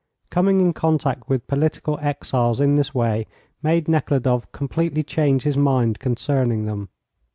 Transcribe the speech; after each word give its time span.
Coming 0.31 0.59
in 0.61 0.73
contact 0.73 1.29
with 1.29 1.45
political 1.45 1.99
exiles 2.01 2.59
in 2.59 2.75
this 2.75 2.91
way 2.91 3.27
made 3.61 3.87
Nekhludoff 3.87 4.51
completely 4.51 5.03
change 5.03 5.43
his 5.43 5.57
mind 5.57 5.99
concerning 5.99 6.65
them. 6.65 6.89